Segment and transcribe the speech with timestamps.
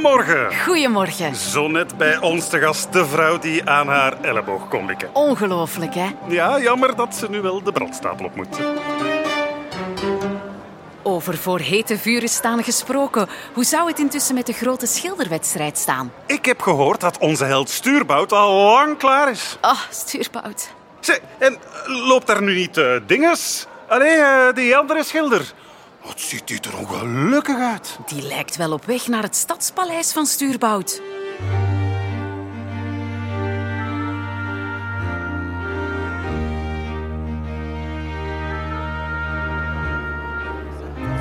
[0.00, 0.56] Goedemorgen.
[0.64, 1.34] Goedemorgen.
[1.36, 5.14] Zo net bij ons te gast de vrouw die aan haar elleboog kon likken.
[5.14, 6.06] Ongelooflijk, hè?
[6.28, 8.58] Ja, jammer dat ze nu wel de brandstapel op moet.
[11.02, 13.28] Over voor hete vuren staan gesproken.
[13.52, 16.12] Hoe zou het intussen met de grote schilderwedstrijd staan?
[16.26, 19.56] Ik heb gehoord dat onze held Stuurbout al lang klaar is.
[19.60, 20.70] Ah, stuurbout.
[21.00, 23.66] Zeg, en loopt daar nu niet eh, dinges?
[23.88, 25.52] Allee, eh, die andere schilder.
[26.04, 27.98] Wat ziet die er ongelukkig uit.
[28.06, 31.00] Die lijkt wel op weg naar het stadspaleis van Stuurbout.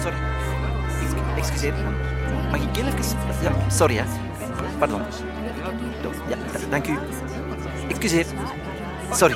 [0.01, 0.17] Sorry.
[1.01, 1.73] Ex- Excuseer.
[2.51, 2.93] Mag ik even...
[3.41, 4.03] Ja, sorry, hè.
[4.79, 5.01] Pardon.
[6.29, 6.37] Ja,
[6.69, 6.97] dank u.
[7.89, 8.25] Excuseer.
[9.11, 9.35] Sorry.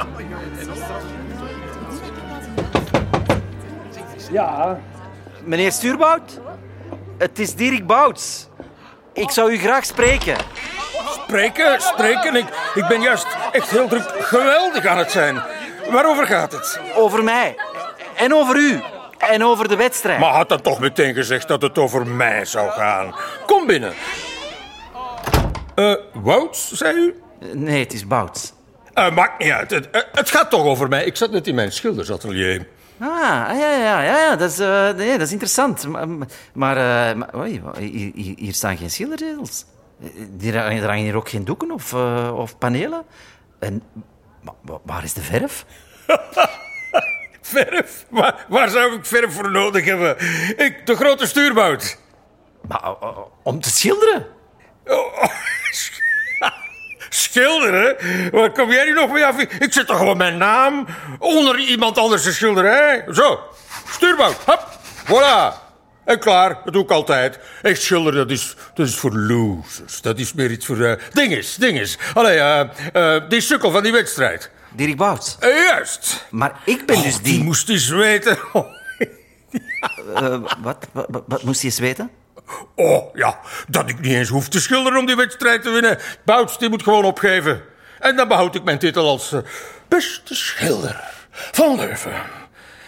[4.31, 4.79] Ja,
[5.45, 6.39] Meneer Stuurbout?
[7.17, 8.47] Het is Dirk Bouts.
[9.13, 10.35] Ik zou u graag spreken.
[11.11, 12.35] spreken, spreken.
[12.35, 12.45] Ik,
[12.75, 15.41] ik ben juist echt heel druk geweldig aan het zijn.
[15.89, 16.79] Waarover gaat het?
[16.95, 17.55] Over mij.
[18.15, 18.81] En over u.
[19.17, 20.19] En over de wedstrijd.
[20.19, 23.15] Maar had dan toch meteen gezegd dat het over mij zou gaan.
[23.45, 23.93] Kom binnen.
[25.75, 27.21] Eh, Wouts, zei u?
[27.53, 28.53] Nee, het is Bouts.
[28.93, 29.71] Eh, maakt niet uit.
[29.71, 31.03] Het, eh, het gaat toch over mij.
[31.05, 32.67] Ik zat net in mijn schildersatelier.
[32.99, 33.09] Ah,
[33.59, 35.87] ja, ja, ja, ja dat, is, eh, nee, dat is interessant.
[35.87, 36.07] Maar,
[36.53, 36.77] maar,
[37.09, 37.61] eh, maar oei,
[38.37, 39.65] hier, staan geen schilderregels.
[40.41, 43.03] Er hangen er hier ook geen doeken of, eh, of panelen.
[43.59, 43.83] En
[44.41, 45.65] wa- wa- waar is de verf?
[47.41, 48.05] Verf?
[48.09, 50.15] Waar, waar zou ik verf voor nodig hebben?
[50.57, 51.97] Ik, de grote stuurbout.
[52.67, 52.93] Maar,
[53.43, 54.27] om te schilderen?
[54.85, 55.23] Oh,
[57.13, 57.95] Schilderen?
[58.31, 59.39] Waar kom jij nu nog mee af?
[59.39, 60.87] Ik zet toch gewoon mijn naam
[61.19, 63.05] onder iemand anders' schilderij?
[63.11, 63.39] Zo,
[63.89, 64.67] stuurbout, hop,
[65.05, 65.61] voilà.
[66.05, 67.39] En klaar, dat doe ik altijd.
[67.61, 70.01] Echt schilderen, dat is, dat is voor losers.
[70.01, 70.81] Dat is meer iets voor...
[70.81, 71.97] eh dinges, dinges.
[72.13, 74.49] Allee, eh, eh, die sukkel van die wedstrijd.
[74.71, 75.37] Dirk Bouts.
[75.39, 76.25] Juist.
[76.29, 77.43] Maar ik ben dus Oh, die die...
[77.43, 78.37] moest eens weten.
[80.61, 82.09] wat, wat, wat, wat moest je eens weten?
[82.75, 85.97] Oh, ja, dat ik niet eens hoef te schilderen om die wedstrijd te winnen.
[86.25, 87.61] Bouts, die moet gewoon opgeven.
[87.99, 89.39] En dan behoud ik mijn titel als eh,
[89.87, 92.21] beste schilder van Leuven.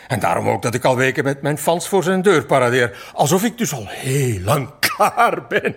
[0.07, 2.97] En daarom ook dat ik al weken met mijn fans voor zijn deur paradeer.
[3.13, 5.75] Alsof ik dus al heel lang klaar ben.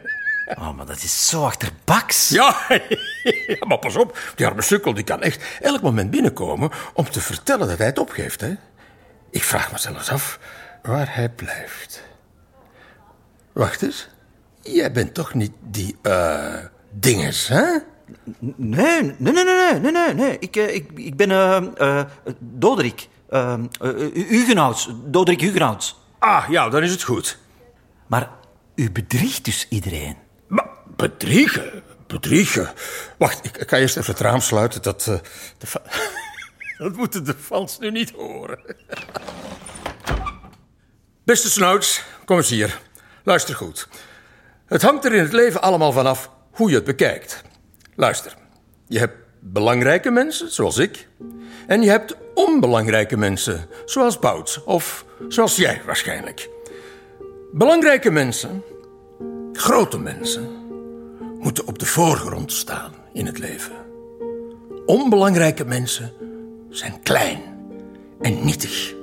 [0.58, 2.28] Oh, maar dat is zo achterbaks.
[2.28, 2.56] Ja,
[3.46, 4.18] ja, maar pas op.
[4.34, 7.98] Die arme sukkel die kan echt elk moment binnenkomen om te vertellen dat hij het
[7.98, 8.40] opgeeft.
[8.40, 8.54] Hè?
[9.30, 10.38] Ik vraag me zelfs af
[10.82, 12.02] waar hij blijft.
[13.58, 14.08] Wacht eens.
[14.62, 16.54] Jij bent toch niet die, eh,
[16.90, 17.64] dinges, hè?
[18.56, 20.36] Nee, nee, nee, nee, nee, nee, nee.
[20.38, 21.56] Ik, eh, ik, ik ben eh
[22.00, 22.04] eh
[22.38, 23.08] Doderik.
[23.28, 24.88] Eh, eh, Hugenhouts.
[25.04, 25.98] Doderik Hugenhouts.
[26.18, 27.38] Ah, ja, dan is het goed.
[28.06, 28.30] Maar
[28.74, 30.16] u bedriegt dus iedereen.
[30.46, 31.82] Maar bedriegen?
[32.06, 32.72] Bedriegen?
[33.18, 34.82] Wacht, ik, ik ga eerst even het raam sluiten.
[34.82, 35.18] Dat, eh,
[35.58, 35.82] de fa-
[36.84, 38.58] dat moeten de fans nu niet horen.
[41.24, 42.80] Beste snouts, kom eens hier.
[43.28, 43.88] Luister goed.
[44.66, 47.42] Het hangt er in het leven allemaal vanaf hoe je het bekijkt.
[47.94, 48.34] Luister,
[48.86, 51.08] je hebt belangrijke mensen, zoals ik.
[51.66, 54.64] En je hebt onbelangrijke mensen, zoals Bouts.
[54.64, 56.48] Of zoals jij waarschijnlijk.
[57.52, 58.62] Belangrijke mensen
[59.52, 60.48] Grote mensen
[61.38, 63.76] moeten op de voorgrond staan in het leven.
[64.86, 66.12] Onbelangrijke mensen
[66.70, 67.40] zijn klein
[68.20, 68.94] en nietig.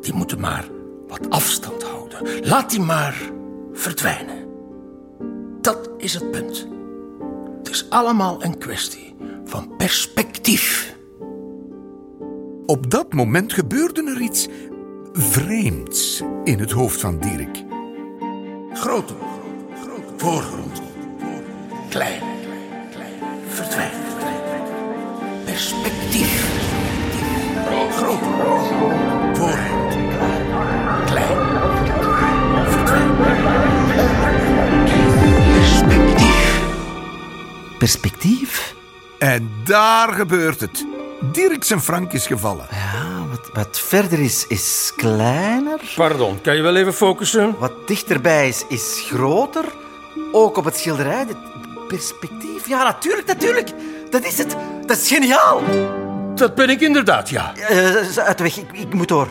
[0.00, 0.64] Die moeten maar
[1.08, 1.77] wat afstand
[2.42, 3.30] Laat die maar
[3.72, 4.46] verdwijnen.
[5.60, 6.68] Dat is het punt.
[7.58, 10.96] Het is allemaal een kwestie van perspectief.
[12.66, 14.48] Op dat moment gebeurde er iets
[15.12, 17.64] vreemds in het hoofd van Dirk.
[18.72, 19.14] Grote,
[20.16, 20.82] voorgrond.
[21.88, 22.22] Klein,
[23.48, 24.17] verdwijnen.
[37.78, 38.74] Perspectief?
[39.18, 40.86] En daar gebeurt het.
[41.32, 42.66] Dirk zijn frank is gevallen.
[42.70, 45.80] Ja, wat, wat verder is, is kleiner.
[45.96, 47.54] Pardon, kan je wel even focussen?
[47.58, 49.64] Wat dichterbij is, is groter.
[50.32, 51.24] Ook op het schilderij.
[51.28, 51.36] Het
[51.88, 52.68] perspectief.
[52.68, 53.70] Ja, natuurlijk, natuurlijk.
[54.10, 54.56] Dat is het.
[54.86, 55.62] Dat is geniaal.
[56.34, 57.54] Dat ben ik inderdaad, ja.
[57.54, 59.28] Eh, uit de weg, ik, ik moet door.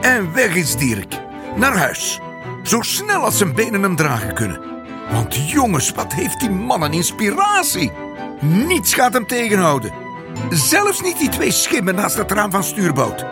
[0.00, 1.14] En weg is Dirk.
[1.56, 2.20] Naar huis.
[2.62, 4.73] Zo snel als zijn benen hem dragen kunnen.
[5.10, 7.92] Want jongens, wat heeft die man een inspiratie.
[8.40, 9.92] Niets gaat hem tegenhouden.
[10.50, 13.24] Zelfs niet die twee schimmen naast het raam van stuurboot.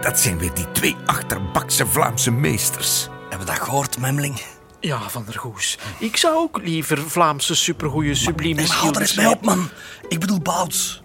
[0.00, 3.08] Dat zijn weer die twee achterbakse Vlaamse meesters.
[3.20, 4.42] Hebben we dat gehoord, Memling?
[4.80, 5.78] Ja, Van der Goes.
[5.98, 9.68] Ik zou ook liever Vlaamse supergoeie sublieme maar hou er schilders eens mee op, man.
[10.08, 11.02] Ik bedoel Bouts.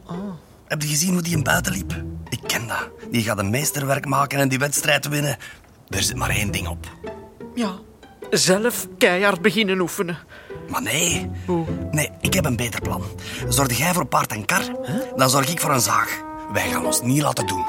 [0.68, 2.04] Heb je gezien hoe die in buiten liep?
[2.30, 2.90] Ik ken dat.
[3.12, 5.38] Die gaat een meesterwerk maken en die wedstrijd winnen.
[5.90, 6.88] Er zit maar één ding op.
[7.56, 7.76] Ja,
[8.30, 10.18] zelf keihard beginnen oefenen.
[10.70, 11.30] Maar nee.
[11.92, 13.04] Nee, ik heb een beter plan.
[13.48, 14.62] Zorg jij voor paard en kar,
[15.16, 16.22] dan zorg ik voor een zaag.
[16.54, 17.66] Wij gaan ons niet laten doen.